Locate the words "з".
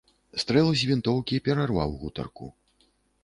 0.79-0.87